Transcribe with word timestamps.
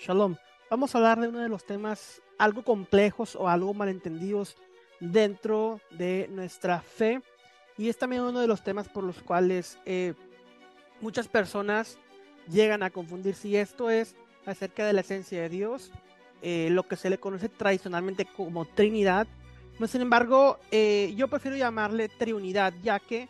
Shalom. 0.00 0.36
Vamos 0.70 0.94
a 0.94 0.98
hablar 0.98 1.20
de 1.20 1.28
uno 1.28 1.40
de 1.40 1.50
los 1.50 1.64
temas 1.64 2.22
algo 2.38 2.62
complejos 2.62 3.36
o 3.36 3.50
algo 3.50 3.74
malentendidos 3.74 4.56
dentro 4.98 5.78
de 5.90 6.26
nuestra 6.30 6.80
fe. 6.80 7.20
Y 7.76 7.90
es 7.90 7.98
también 7.98 8.22
uno 8.22 8.40
de 8.40 8.46
los 8.46 8.64
temas 8.64 8.88
por 8.88 9.04
los 9.04 9.22
cuales 9.22 9.78
eh, 9.84 10.14
muchas 11.02 11.28
personas 11.28 11.98
llegan 12.48 12.82
a 12.82 12.88
confundir 12.88 13.34
si 13.34 13.56
esto 13.56 13.90
es 13.90 14.16
acerca 14.46 14.86
de 14.86 14.94
la 14.94 15.02
esencia 15.02 15.42
de 15.42 15.50
Dios, 15.50 15.90
eh, 16.40 16.68
lo 16.70 16.88
que 16.88 16.96
se 16.96 17.10
le 17.10 17.18
conoce 17.18 17.50
tradicionalmente 17.50 18.24
como 18.24 18.64
Trinidad. 18.64 19.26
No, 19.78 19.86
sin 19.86 20.00
embargo, 20.00 20.58
eh, 20.70 21.12
yo 21.14 21.28
prefiero 21.28 21.58
llamarle 21.58 22.08
Trinidad, 22.08 22.72
ya 22.82 23.00
que 23.00 23.28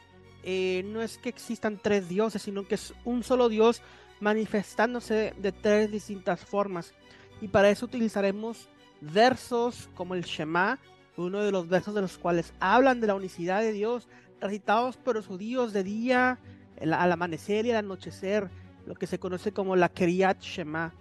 no 0.84 1.02
es 1.02 1.18
que 1.18 1.30
existan 1.30 1.80
tres 1.82 2.08
dioses, 2.08 2.42
sino 2.42 2.66
que 2.66 2.76
es 2.76 2.94
un 3.04 3.24
solo 3.24 3.48
Dios 3.48 3.82
manifestándose 4.20 5.34
de 5.38 5.52
tres 5.52 5.90
distintas 5.90 6.40
formas. 6.40 6.94
Y 7.40 7.48
para 7.48 7.70
eso 7.70 7.86
utilizaremos 7.86 8.68
versos 9.00 9.88
como 9.94 10.14
el 10.14 10.24
Shema, 10.24 10.78
uno 11.16 11.42
de 11.42 11.52
los 11.52 11.68
versos 11.68 11.94
de 11.94 12.02
los 12.02 12.18
cuales 12.18 12.52
hablan 12.60 13.00
de 13.00 13.06
la 13.08 13.14
unicidad 13.14 13.60
de 13.60 13.72
Dios, 13.72 14.08
recitados 14.40 14.96
por 14.96 15.16
los 15.16 15.26
judíos 15.26 15.72
de 15.72 15.84
día, 15.84 16.38
al 16.80 17.12
amanecer 17.12 17.66
y 17.66 17.70
al 17.70 17.78
anochecer, 17.78 18.48
lo 18.86 18.94
que 18.94 19.06
se 19.06 19.18
conoce 19.18 19.52
como 19.52 19.76
la 19.76 19.88
Kriyat 19.88 20.40
Shema 20.40 20.94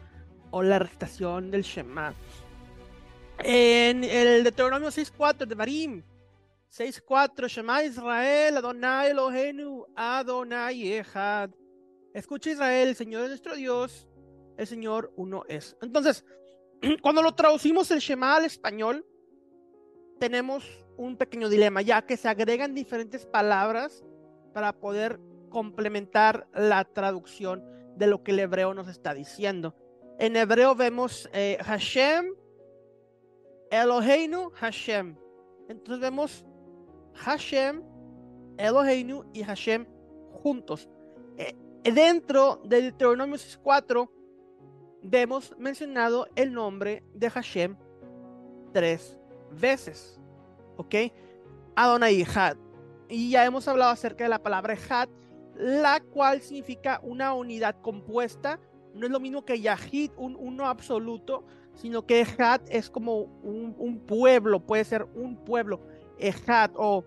o 0.52 0.64
la 0.64 0.80
recitación 0.80 1.52
del 1.52 1.64
Shema. 1.64 2.14
En 3.40 4.04
el 4.04 4.44
Deuteronomio 4.44 4.90
6.4 4.90 5.46
de 5.46 5.56
Marim, 5.56 6.04
6.4, 6.76 7.48
Shema 7.48 7.84
Israel, 7.84 8.58
Adonai 8.58 9.12
Elohenu, 9.12 9.86
Adonai 9.96 10.94
Echad. 10.94 11.50
Escucha 12.20 12.52
Israel, 12.52 12.90
el 12.90 12.96
Señor 12.98 13.24
es 13.24 13.30
nuestro 13.30 13.56
Dios, 13.56 14.06
el 14.58 14.68
Señor 14.68 15.14
uno 15.16 15.44
es. 15.48 15.78
Entonces, 15.82 16.26
cuando 17.02 17.22
lo 17.22 17.34
traducimos 17.34 17.90
el 17.92 18.00
Shema 18.00 18.36
al 18.36 18.44
español, 18.44 19.06
tenemos 20.20 20.66
un 20.98 21.16
pequeño 21.16 21.48
dilema, 21.48 21.82
ya 21.82 22.02
que 22.02 22.18
se 22.18 22.28
agregan 22.28 22.76
diferentes 22.76 23.26
palabras 23.26 24.04
para 24.54 24.74
poder 24.74 25.18
complementar 25.50 26.46
la 26.54 26.84
traducción 26.84 27.64
de 27.96 28.08
lo 28.08 28.22
que 28.22 28.32
el 28.32 28.40
hebreo 28.40 28.74
nos 28.74 28.90
está 28.90 29.14
diciendo. 29.14 29.74
En 30.20 30.36
hebreo 30.36 30.76
vemos 30.76 31.30
eh, 31.32 31.58
Hashem, 31.62 32.34
Eloheinu, 33.72 34.52
Hashem. 34.56 35.16
Entonces 35.70 36.02
vemos 36.02 36.46
Hashem, 37.14 37.82
Eloheinu 38.58 39.24
y 39.34 39.44
Hashem 39.44 39.86
juntos. 40.44 40.90
Eh, 41.38 41.56
dentro 41.84 42.62
de 42.66 42.82
Deuteronomio 42.82 43.38
4 43.62 44.12
vemos 45.02 45.56
mencionado 45.58 46.28
el 46.36 46.54
nombre 46.54 47.04
de 47.14 47.30
Hashem 47.30 47.76
tres 48.74 49.18
veces. 49.52 50.20
¿Ok? 50.78 50.96
Adonai 51.76 52.24
Had. 52.24 52.58
Y 53.10 53.32
ya 53.32 53.46
hemos 53.46 53.68
hablado 53.68 53.92
acerca 53.92 54.24
de 54.24 54.30
la 54.30 54.44
palabra 54.44 54.78
Had, 54.90 55.10
la 55.56 56.00
cual 56.00 56.42
significa 56.42 57.00
una 57.04 57.34
unidad 57.34 57.82
compuesta. 57.82 58.60
No 58.94 59.06
es 59.06 59.12
lo 59.12 59.20
mismo 59.20 59.46
que 59.46 59.60
Yahid, 59.60 60.12
un 60.18 60.36
uno 60.36 60.68
absoluto, 60.68 61.44
sino 61.76 62.06
que 62.06 62.26
Had 62.38 62.62
es 62.70 62.90
como 62.90 63.22
un, 63.44 64.04
pueblo, 64.06 64.60
puede 64.60 64.84
ser 64.84 65.04
un 65.16 65.38
pueblo. 65.44 65.82
Ejad 66.18 66.72
o 66.76 67.06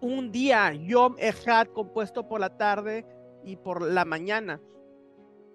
un 0.00 0.30
día, 0.30 0.72
Yom 0.72 1.16
Ejad, 1.18 1.66
compuesto 1.68 2.28
por 2.28 2.40
la 2.40 2.56
tarde 2.56 3.04
y 3.46 3.56
por 3.56 3.80
la 3.80 4.04
mañana. 4.04 4.60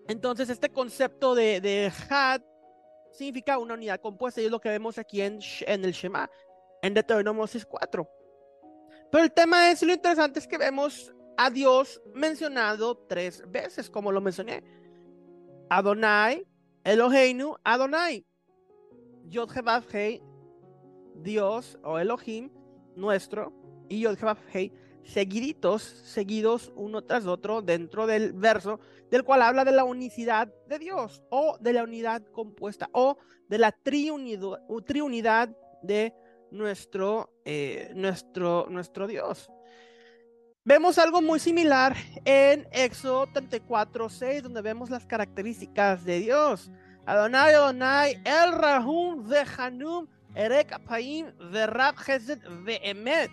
Entonces, 0.07 0.49
este 0.49 0.69
concepto 0.69 1.35
de, 1.35 1.91
Had 2.09 2.41
significa 3.11 3.59
una 3.59 3.75
unidad 3.75 3.99
compuesta 3.99 4.41
y 4.41 4.45
es 4.45 4.51
lo 4.51 4.59
que 4.59 4.69
vemos 4.69 4.97
aquí 4.97 5.21
en, 5.21 5.39
el 5.67 5.91
Shema, 5.91 6.29
en 6.81 6.93
Deuteronomio 6.93 7.45
4. 7.69 8.09
Pero 9.11 9.23
el 9.23 9.31
tema 9.31 9.69
es, 9.69 9.83
lo 9.83 9.93
interesante 9.93 10.39
es 10.39 10.47
que 10.47 10.57
vemos 10.57 11.13
a 11.37 11.49
Dios 11.49 12.01
mencionado 12.15 12.97
tres 13.09 13.43
veces, 13.47 13.89
como 13.89 14.11
lo 14.11 14.21
mencioné. 14.21 14.63
Adonai, 15.69 16.47
Eloheinu, 16.83 17.55
Adonai. 17.63 18.25
Yod 19.27 19.49
Hei, 19.93 20.21
Dios 21.15 21.77
o 21.83 21.97
Elohim, 21.99 22.49
nuestro, 22.95 23.53
y 23.87 24.01
Yod 24.01 24.17
seguiditos, 25.05 25.81
seguidos 25.81 26.71
uno 26.75 27.03
tras 27.03 27.25
otro 27.25 27.61
dentro 27.61 28.07
del 28.07 28.33
verso, 28.33 28.79
del 29.09 29.23
cual 29.23 29.41
habla 29.41 29.65
de 29.65 29.71
la 29.71 29.83
unicidad 29.83 30.53
de 30.67 30.79
Dios 30.79 31.21
o 31.29 31.57
de 31.59 31.73
la 31.73 31.83
unidad 31.83 32.23
compuesta 32.31 32.89
o 32.93 33.17
de 33.47 33.57
la 33.57 33.71
triunidad, 33.71 35.49
de 35.83 36.13
nuestro, 36.51 37.33
eh, 37.43 37.91
nuestro, 37.95 38.67
nuestro 38.69 39.07
Dios. 39.07 39.49
Vemos 40.63 40.99
algo 40.99 41.21
muy 41.21 41.39
similar 41.39 41.95
en 42.23 42.67
Éxodo 42.71 43.25
34, 43.33 44.09
6, 44.09 44.43
donde 44.43 44.61
vemos 44.61 44.91
las 44.91 45.05
características 45.07 46.05
de 46.05 46.19
Dios. 46.19 46.71
Adonai, 47.05 47.55
Adonai, 47.55 48.21
El 48.23 48.51
Rahum, 48.51 49.27
Hanum, 49.57 50.07
Erek 50.35 50.71
Apaim, 50.73 51.31
Verab 51.51 51.95
Chesed, 52.05 52.39
Ve'emet. 52.63 53.31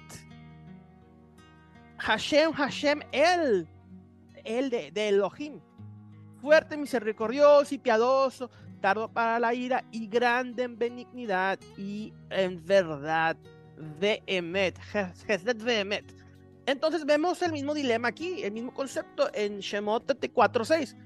Hashem, 1.98 2.52
Hashem, 2.52 3.00
Él, 3.12 3.68
Él 4.44 4.70
de, 4.70 5.08
Elohim, 5.08 5.60
fuerte, 6.40 6.76
misericordioso 6.76 7.74
y 7.74 7.78
piadoso, 7.78 8.50
tardo 8.80 9.12
para 9.12 9.38
la 9.40 9.52
ira 9.54 9.84
y 9.90 10.06
grande 10.06 10.62
en 10.62 10.78
benignidad 10.78 11.58
y 11.76 12.12
en 12.30 12.64
verdad. 12.64 13.36
Vehemet. 14.00 14.78
Entonces 16.66 17.04
vemos 17.04 17.40
el 17.42 17.52
mismo 17.52 17.74
dilema 17.74 18.08
aquí, 18.08 18.42
el 18.42 18.52
mismo 18.52 18.72
concepto 18.74 19.30
en 19.32 19.60
Shemot 19.60 20.06
4.6. 20.06 20.96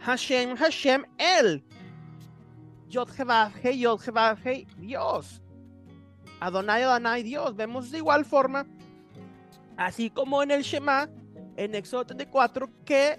Hashem, 0.00 0.56
Hashem, 0.56 1.04
Él. 1.18 1.64
Yod 2.88 3.08
Yod 3.72 4.00
Dios. 4.78 5.42
Adonai, 6.40 6.82
Adonai, 6.82 7.22
Dios. 7.22 7.54
Vemos 7.54 7.90
de 7.90 7.98
igual 7.98 8.24
forma 8.24 8.66
Así 9.76 10.10
como 10.10 10.42
en 10.42 10.50
el 10.50 10.62
Shema, 10.62 11.08
en 11.56 11.74
Éxodo 11.74 12.06
34, 12.06 12.68
que 12.84 13.16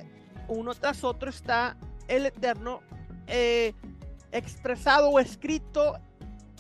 uno 0.48 0.74
tras 0.76 1.04
otro 1.04 1.30
está 1.30 1.78
el 2.08 2.26
Eterno 2.26 2.82
eh, 3.28 3.74
expresado 4.32 5.10
o 5.10 5.20
escrito 5.20 6.00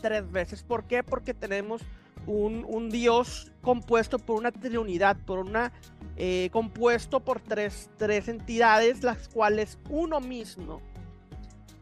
tres 0.01 0.29
veces. 0.31 0.63
¿Por 0.63 0.85
qué? 0.85 1.03
Porque 1.03 1.33
tenemos 1.33 1.81
un, 2.25 2.89
Dios 2.89 3.51
compuesto 3.61 4.19
por 4.19 4.37
una 4.37 4.51
trinidad, 4.51 5.17
por 5.25 5.39
una 5.39 5.71
eh, 6.15 6.49
compuesto 6.51 7.19
por 7.19 7.41
tres, 7.41 7.89
tres 7.97 8.27
entidades, 8.27 9.03
las 9.03 9.27
cuales 9.27 9.77
uno 9.89 10.19
mismo. 10.19 10.81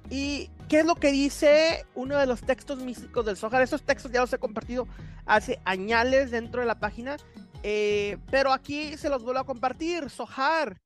¿Y 0.09 0.49
qué 0.67 0.79
es 0.79 0.85
lo 0.85 0.95
que 0.95 1.11
dice 1.11 1.85
uno 1.95 2.17
de 2.17 2.25
los 2.25 2.41
textos 2.41 2.79
místicos 2.79 3.25
del 3.25 3.37
Zohar? 3.37 3.61
Esos 3.61 3.83
textos 3.83 4.11
ya 4.11 4.21
los 4.21 4.33
he 4.33 4.37
compartido 4.37 4.87
hace 5.25 5.59
años 5.63 6.31
dentro 6.31 6.61
de 6.61 6.67
la 6.67 6.79
página 6.79 7.17
eh, 7.63 8.17
pero 8.29 8.51
aquí 8.51 8.97
se 8.97 9.09
los 9.09 9.23
vuelvo 9.23 9.39
a 9.39 9.45
compartir. 9.45 10.09
Sohar, 10.09 10.81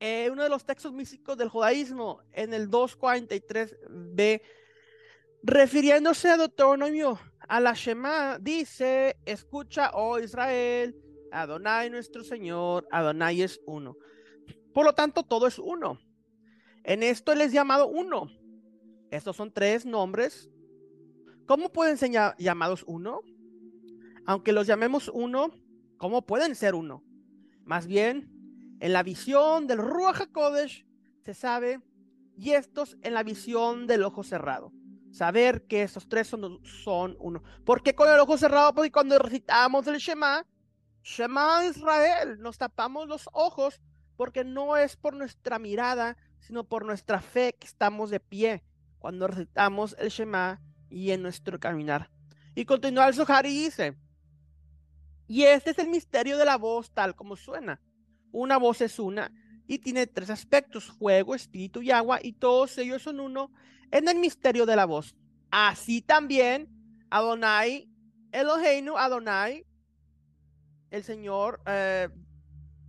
eh, 0.00 0.28
uno 0.30 0.42
de 0.42 0.48
los 0.48 0.64
textos 0.64 0.92
místicos 0.92 1.36
del 1.36 1.48
judaísmo, 1.48 2.20
en 2.32 2.54
el 2.54 2.70
243b, 2.70 4.42
refiriéndose 5.42 6.28
a 6.30 6.36
Deuteronomio, 6.36 7.18
a 7.48 7.60
la 7.60 7.74
Shema, 7.74 8.38
dice: 8.38 9.16
Escucha, 9.24 9.90
oh 9.94 10.18
Israel, 10.18 10.94
Adonai 11.32 11.90
nuestro 11.90 12.22
Señor, 12.24 12.86
Adonai 12.90 13.42
es 13.42 13.60
uno. 13.66 13.96
Por 14.72 14.84
lo 14.84 14.94
tanto, 14.94 15.22
todo 15.22 15.46
es 15.46 15.58
uno. 15.58 15.98
En 16.84 17.02
esto 17.02 17.32
él 17.32 17.40
es 17.40 17.52
llamado 17.52 17.88
uno. 17.88 18.30
Estos 19.10 19.36
son 19.36 19.52
tres 19.52 19.84
nombres. 19.84 20.48
¿Cómo 21.46 21.70
pueden 21.70 21.96
ser 21.96 22.10
llamados 22.38 22.84
uno? 22.86 23.20
Aunque 24.28 24.52
los 24.52 24.66
llamemos 24.66 25.10
uno, 25.14 25.54
¿cómo 25.96 26.26
pueden 26.26 26.54
ser 26.54 26.74
uno? 26.74 27.02
Más 27.64 27.86
bien, 27.86 28.76
en 28.78 28.92
la 28.92 29.02
visión 29.02 29.66
del 29.66 29.78
Ruach 29.78 30.20
HaKodesh 30.20 30.86
se 31.24 31.32
sabe, 31.32 31.80
y 32.36 32.50
estos 32.50 32.98
en 33.00 33.14
la 33.14 33.22
visión 33.22 33.86
del 33.86 34.02
ojo 34.02 34.22
cerrado. 34.22 34.70
Saber 35.12 35.66
que 35.66 35.82
estos 35.82 36.10
tres 36.10 36.26
son, 36.26 36.62
son 36.62 37.16
uno. 37.18 37.42
¿Por 37.64 37.82
qué 37.82 37.94
con 37.94 38.06
el 38.10 38.20
ojo 38.20 38.36
cerrado? 38.36 38.74
Porque 38.74 38.92
cuando 38.92 39.18
recitamos 39.18 39.86
el 39.86 39.96
Shema, 39.96 40.44
Shema 41.02 41.64
Israel, 41.64 42.38
nos 42.38 42.58
tapamos 42.58 43.08
los 43.08 43.30
ojos 43.32 43.80
porque 44.18 44.44
no 44.44 44.76
es 44.76 44.94
por 44.98 45.14
nuestra 45.14 45.58
mirada, 45.58 46.18
sino 46.40 46.64
por 46.64 46.84
nuestra 46.84 47.22
fe 47.22 47.56
que 47.58 47.66
estamos 47.66 48.10
de 48.10 48.20
pie 48.20 48.62
cuando 48.98 49.26
recitamos 49.26 49.96
el 49.98 50.10
Shema 50.10 50.60
y 50.90 51.12
en 51.12 51.22
nuestro 51.22 51.58
caminar. 51.58 52.10
Y 52.54 52.66
continúa 52.66 53.08
el 53.08 53.14
Zohar 53.14 53.46
y 53.46 53.64
dice, 53.64 53.96
y 55.28 55.44
este 55.44 55.70
es 55.70 55.78
el 55.78 55.88
misterio 55.88 56.38
de 56.38 56.44
la 56.46 56.56
voz 56.56 56.90
tal 56.90 57.14
como 57.14 57.36
suena. 57.36 57.80
Una 58.32 58.56
voz 58.56 58.80
es 58.80 58.98
una, 58.98 59.30
y 59.66 59.78
tiene 59.78 60.06
tres 60.06 60.30
aspectos, 60.30 60.86
fuego, 60.86 61.34
espíritu 61.34 61.82
y 61.82 61.90
agua, 61.90 62.18
y 62.22 62.32
todos 62.32 62.76
ellos 62.78 63.02
son 63.02 63.20
uno 63.20 63.52
en 63.90 64.08
el 64.08 64.18
misterio 64.18 64.66
de 64.66 64.74
la 64.74 64.86
voz. 64.86 65.14
Así 65.50 66.00
también 66.02 66.68
Adonai, 67.10 67.88
Eloheinu, 68.32 68.96
Adonai, 68.96 69.66
el 70.90 71.04
Señor 71.04 71.60
eh, 71.66 72.08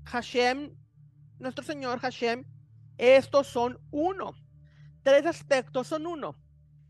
Hashem, 0.06 0.74
nuestro 1.40 1.64
Señor 1.64 2.00
Hashem, 2.00 2.46
estos 2.98 3.48
son 3.48 3.80
uno. 3.92 4.34
Tres 5.04 5.26
aspectos 5.26 5.88
son 5.88 6.06
uno. 6.06 6.38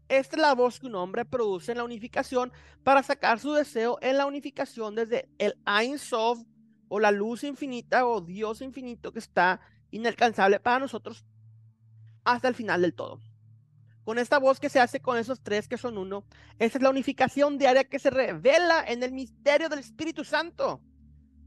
Esta 0.10 0.36
es 0.38 0.42
la 0.42 0.56
voz 0.56 0.80
que 0.80 0.88
un 0.88 0.96
hombre 0.96 1.24
produce 1.24 1.72
en 1.72 1.78
la 1.78 1.84
unificación 1.84 2.52
para 2.84 3.04
sacar 3.04 3.40
su 3.40 3.54
deseo 3.54 4.00
en 4.02 4.18
la 4.18 4.26
unificación 4.26 4.96
desde 4.96 5.30
el 5.38 5.56
Ein 5.66 6.00
Sof 6.00 6.40
o 6.88 7.00
la 7.00 7.12
luz 7.12 7.44
infinita 7.44 8.08
o 8.08 8.20
Dios 8.20 8.62
infinito 8.62 9.14
que 9.14 9.20
está 9.20 9.62
inalcanzable 9.92 10.60
para 10.60 10.80
nosotros 10.80 11.26
hasta 12.24 12.48
el 12.48 12.56
final 12.56 12.82
del 12.82 12.96
todo. 12.96 13.22
Con 14.04 14.18
esta 14.18 14.40
voz 14.40 14.60
que 14.60 14.70
se 14.70 14.80
hace 14.80 15.00
con 15.00 15.16
esos 15.16 15.42
tres 15.42 15.68
que 15.68 15.78
son 15.78 15.96
uno, 15.96 16.26
es 16.58 16.82
la 16.82 16.90
unificación 16.90 17.60
diaria 17.60 17.84
que 17.84 18.00
se 18.00 18.10
revela 18.10 18.84
en 18.88 19.04
el 19.04 19.12
misterio 19.12 19.70
del 19.70 19.78
Espíritu 19.78 20.24
Santo. 20.24 20.82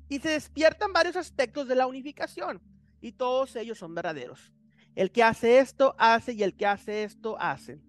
Y 0.09 0.21
se 0.21 0.29
despiertan 0.31 0.93
varios 0.93 1.17
aspectos 1.17 1.67
de 1.67 1.75
la 1.75 1.89
unificación 1.89 2.63
y 3.01 3.11
todos 3.11 3.57
ellos 3.57 3.79
son 3.79 3.93
verdaderos. 3.93 4.53
El 4.95 5.11
que 5.11 5.25
hace 5.25 5.59
esto 5.59 5.97
hace 5.99 6.35
y 6.35 6.45
el 6.45 6.55
que 6.55 6.67
hace 6.67 7.03
esto 7.03 7.37
hace. 7.41 7.81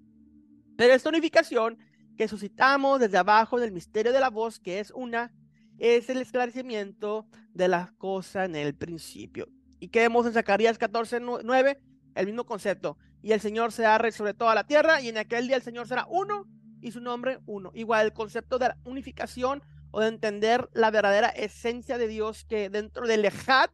Esta 0.77 1.09
unificación 1.09 1.77
que 2.17 2.27
suscitamos 2.27 2.99
desde 2.99 3.17
abajo 3.17 3.59
del 3.59 3.71
misterio 3.71 4.11
de 4.11 4.19
la 4.19 4.29
voz, 4.29 4.59
que 4.59 4.79
es 4.79 4.91
una, 4.91 5.33
es 5.77 6.09
el 6.09 6.21
esclarecimiento 6.21 7.27
de 7.53 7.67
las 7.67 7.91
cosas 7.93 8.45
en 8.45 8.55
el 8.55 8.75
principio. 8.75 9.47
Y 9.79 9.89
que 9.89 9.99
vemos 9.99 10.25
en 10.25 10.33
Zacarías 10.33 10.77
14, 10.77 11.19
9, 11.19 11.79
el 12.15 12.25
mismo 12.25 12.45
concepto. 12.45 12.97
Y 13.21 13.31
el 13.31 13.39
Señor 13.39 13.71
será 13.71 13.97
rey 13.97 14.11
sobre 14.11 14.33
toda 14.33 14.55
la 14.55 14.65
tierra, 14.65 15.01
y 15.01 15.09
en 15.09 15.17
aquel 15.17 15.47
día 15.47 15.55
el 15.55 15.63
Señor 15.63 15.87
será 15.87 16.05
uno 16.09 16.47
y 16.81 16.91
su 16.91 17.01
nombre 17.01 17.39
uno. 17.45 17.71
Igual 17.73 18.07
el 18.07 18.13
concepto 18.13 18.59
de 18.59 18.69
la 18.69 18.77
unificación 18.83 19.63
o 19.91 20.01
de 20.01 20.07
entender 20.07 20.69
la 20.73 20.91
verdadera 20.91 21.29
esencia 21.29 21.97
de 21.97 22.07
Dios, 22.07 22.45
que 22.45 22.69
dentro 22.69 23.07
del 23.07 23.25
Ejad 23.25 23.69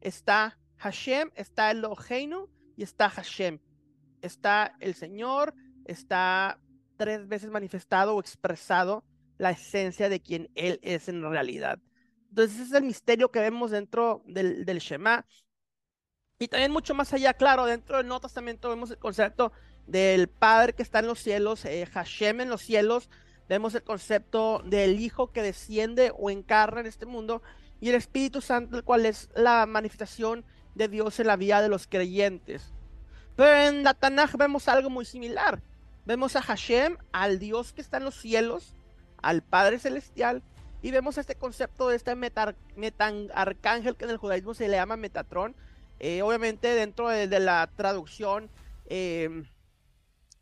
está 0.00 0.58
Hashem, 0.76 1.30
está 1.34 1.70
el 1.70 1.78
Eloheinu 1.78 2.48
y 2.76 2.82
está 2.82 3.08
Hashem. 3.08 3.58
Está 4.20 4.74
el 4.80 4.94
Señor, 4.94 5.54
está 5.84 6.58
tres 6.96 7.26
veces 7.28 7.50
manifestado 7.50 8.14
o 8.14 8.20
expresado 8.20 9.04
la 9.38 9.50
esencia 9.50 10.08
de 10.08 10.20
quien 10.20 10.50
Él 10.54 10.78
es 10.82 11.08
en 11.08 11.22
realidad. 11.22 11.78
Entonces, 12.30 12.56
ese 12.56 12.64
es 12.64 12.72
el 12.72 12.84
misterio 12.84 13.30
que 13.30 13.40
vemos 13.40 13.70
dentro 13.70 14.22
del, 14.26 14.64
del 14.64 14.78
Shema. 14.78 15.26
Y 16.38 16.48
también 16.48 16.72
mucho 16.72 16.94
más 16.94 17.12
allá, 17.12 17.34
claro, 17.34 17.64
dentro 17.66 17.96
del 17.96 18.06
Nuevo 18.06 18.22
Testamento 18.22 18.68
vemos 18.68 18.90
el 18.90 18.98
concepto 18.98 19.52
del 19.86 20.28
Padre 20.28 20.72
que 20.72 20.82
está 20.82 20.98
en 20.98 21.06
los 21.06 21.20
cielos, 21.20 21.64
eh, 21.64 21.86
Hashem 21.86 22.40
en 22.40 22.50
los 22.50 22.62
cielos, 22.62 23.08
vemos 23.48 23.74
el 23.74 23.82
concepto 23.82 24.62
del 24.64 24.98
Hijo 24.98 25.30
que 25.30 25.42
desciende 25.42 26.12
o 26.16 26.30
encarna 26.30 26.80
en 26.80 26.86
este 26.86 27.06
mundo 27.06 27.42
y 27.80 27.90
el 27.90 27.96
Espíritu 27.96 28.40
Santo, 28.40 28.76
el 28.76 28.84
cual 28.84 29.06
es 29.06 29.28
la 29.34 29.66
manifestación 29.66 30.44
de 30.74 30.88
Dios 30.88 31.20
en 31.20 31.26
la 31.26 31.36
vida 31.36 31.60
de 31.62 31.68
los 31.68 31.86
creyentes. 31.86 32.72
Pero 33.36 33.68
en 33.68 33.84
la 33.84 33.94
Tanaj 33.94 34.36
vemos 34.36 34.68
algo 34.68 34.90
muy 34.90 35.04
similar. 35.04 35.62
Vemos 36.06 36.36
a 36.36 36.42
Hashem, 36.42 36.98
al 37.12 37.38
Dios 37.38 37.72
que 37.72 37.80
está 37.80 37.96
en 37.96 38.04
los 38.04 38.20
cielos, 38.20 38.76
al 39.22 39.42
Padre 39.42 39.78
Celestial, 39.78 40.42
y 40.82 40.90
vemos 40.90 41.16
este 41.16 41.34
concepto 41.34 41.88
de 41.88 41.96
este 41.96 42.14
metan, 42.14 43.30
arcángel 43.34 43.96
que 43.96 44.04
en 44.04 44.10
el 44.10 44.18
judaísmo 44.18 44.52
se 44.52 44.68
le 44.68 44.76
llama 44.76 44.98
Metatrón. 44.98 45.56
Eh, 45.98 46.20
obviamente 46.20 46.74
dentro 46.74 47.08
de, 47.08 47.26
la 47.40 47.70
traducción 47.74 48.50
eh, 48.86 49.44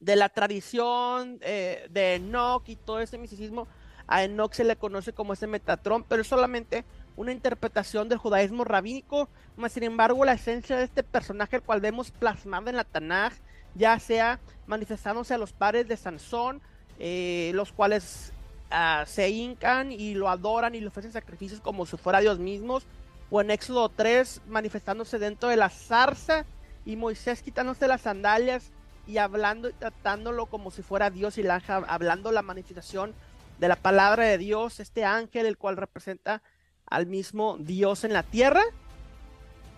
de 0.01 0.17
la 0.17 0.31
tradición 0.31 1.39
eh, 1.43 1.87
de 1.91 2.17
Enoch 2.17 2.69
y 2.69 2.75
todo 2.75 2.99
ese 2.99 3.19
misticismo, 3.19 3.69
a 4.09 4.25
Enoch 4.25 4.53
se 4.53 4.65
le 4.65 4.75
conoce 4.75 5.13
como 5.13 5.33
ese 5.33 5.47
Metatrón, 5.47 6.03
pero 6.03 6.23
es 6.23 6.29
solamente 6.29 6.85
una 7.15 7.31
interpretación 7.31 8.09
del 8.09 8.19
judaísmo 8.19 8.65
rabínico, 8.65 9.29
más 9.57 9.73
sin 9.73 9.85
embargo 9.85 10.25
la 10.25 10.33
esencia 10.33 10.77
de 10.77 10.85
este 10.85 11.05
personaje, 11.05 11.57
el 11.57 11.63
cual 11.63 11.81
vemos 11.81 12.11
plasmado 12.11 12.69
en 12.69 12.77
la 12.77 12.85
Tanaj, 12.85 13.35
ya 13.75 13.99
sea 13.99 14.41
manifestándose 14.67 15.35
a 15.35 15.39
los 15.39 15.53
padres 15.53 15.89
de 15.89 15.97
Sansón, 15.97 16.61
eh, 16.99 17.53
los 17.55 17.73
cuales 17.73 18.33
ah, 18.71 19.05
se 19.07 19.31
hincan 19.31 19.93
y 19.93 20.15
lo 20.15 20.29
adoran 20.29 20.75
y 20.75 20.81
le 20.81 20.89
ofrecen 20.89 21.13
sacrificios 21.13 21.61
como 21.61 21.87
si 21.87 21.97
fuera 21.97 22.21
Dios 22.21 22.39
mismos, 22.39 22.87
o 23.31 23.41
en 23.41 23.51
Éxodo 23.51 23.89
3 23.89 24.43
manifestándose 24.47 25.19
dentro 25.19 25.49
de 25.49 25.57
la 25.57 25.71
zarza 25.71 26.45
y 26.85 26.97
Moisés 26.97 27.43
quitándose 27.43 27.89
las 27.89 28.03
sandalias 28.03 28.71
y 29.07 29.19
hablando 29.19 29.69
y 29.69 29.73
tratándolo 29.73 30.47
como 30.47 30.71
si 30.71 30.83
fuera 30.83 31.11
Dios 31.11 31.39
y 31.39 31.43
la, 31.43 31.63
hablando 31.89 32.31
la 32.31 32.43
manifestación 32.43 33.15
de 33.59 33.69
la 33.69 33.77
palabra 33.77 34.25
de 34.25 34.39
Dios, 34.39 34.81
este 34.81 35.05
ángel 35.05 35.47
el 35.47 35.57
cual 35.57 35.77
representa 35.77 36.43
al 36.87 37.07
mismo 37.07 37.57
Dios 37.59 38.05
en 38.05 38.13
la 38.13 38.23
tierra. 38.23 38.63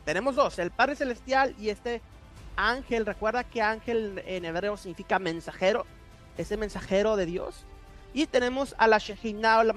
Tenemos 0.05 0.35
dos, 0.35 0.58
el 0.58 0.70
Padre 0.70 0.96
Celestial 0.96 1.55
y 1.58 1.69
este 1.69 2.02
ángel, 2.56 3.06
recuerda 3.06 3.44
que 3.44 3.62
ángel 3.62 4.22
en 4.26 4.44
hebreo 4.44 4.76
significa 4.76 5.18
mensajero, 5.18 5.86
ese 6.36 6.56
mensajero 6.56 7.16
de 7.16 7.26
Dios. 7.26 7.66
Y 8.12 8.26
tenemos 8.26 8.74
a 8.78 8.86
la 8.86 8.98
Shejina, 8.98 9.62
la 9.64 9.74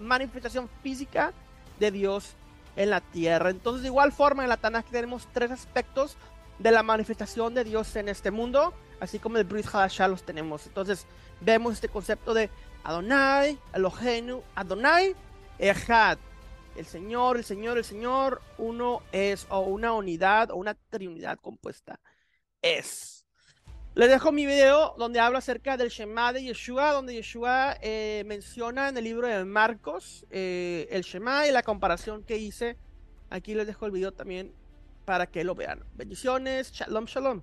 manifestación 0.00 0.68
física 0.82 1.32
de 1.78 1.90
Dios 1.90 2.34
en 2.76 2.90
la 2.90 3.00
tierra. 3.00 3.50
Entonces, 3.50 3.82
de 3.82 3.88
igual 3.88 4.12
forma, 4.12 4.42
en 4.42 4.48
la 4.48 4.56
Tanakh 4.56 4.86
tenemos 4.90 5.28
tres 5.32 5.50
aspectos 5.50 6.16
de 6.58 6.70
la 6.70 6.82
manifestación 6.82 7.54
de 7.54 7.64
Dios 7.64 7.94
en 7.96 8.08
este 8.08 8.30
mundo, 8.30 8.72
así 9.00 9.18
como 9.18 9.38
el 9.38 9.44
Brit 9.44 9.66
Hadashah 9.66 10.08
los 10.08 10.22
tenemos. 10.22 10.66
Entonces, 10.66 11.06
vemos 11.40 11.74
este 11.74 11.88
concepto 11.88 12.32
de 12.32 12.50
Adonai, 12.84 13.58
Elohenu, 13.72 14.42
Adonai, 14.54 15.14
Echad. 15.58 16.18
El 16.76 16.86
Señor, 16.86 17.36
el 17.36 17.44
Señor, 17.44 17.78
el 17.78 17.84
Señor, 17.84 18.42
uno 18.58 19.02
es, 19.12 19.46
o 19.48 19.60
una 19.60 19.92
unidad, 19.92 20.50
o 20.50 20.56
una 20.56 20.74
trinidad 20.74 21.38
compuesta. 21.40 22.00
Es. 22.62 23.24
Les 23.94 24.08
dejo 24.08 24.32
mi 24.32 24.44
video 24.44 24.94
donde 24.98 25.20
hablo 25.20 25.38
acerca 25.38 25.76
del 25.76 25.88
Shema 25.88 26.32
de 26.32 26.42
Yeshua, 26.42 26.92
donde 26.92 27.14
Yeshua 27.14 27.76
eh, 27.80 28.24
menciona 28.26 28.88
en 28.88 28.96
el 28.96 29.04
libro 29.04 29.28
de 29.28 29.44
Marcos 29.44 30.26
eh, 30.30 30.88
el 30.90 31.02
Shema 31.02 31.46
y 31.46 31.52
la 31.52 31.62
comparación 31.62 32.24
que 32.24 32.36
hice. 32.36 32.76
Aquí 33.30 33.54
les 33.54 33.68
dejo 33.68 33.86
el 33.86 33.92
video 33.92 34.12
también 34.12 34.52
para 35.04 35.26
que 35.26 35.44
lo 35.44 35.54
vean. 35.54 35.84
Bendiciones, 35.94 36.72
shalom, 36.72 37.04
shalom. 37.04 37.42